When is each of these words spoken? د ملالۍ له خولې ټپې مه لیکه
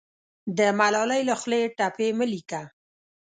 د 0.57 0.59
ملالۍ 0.79 1.21
له 1.29 1.35
خولې 1.41 1.61
ټپې 1.77 2.07
مه 2.17 2.25
لیکه 2.31 2.61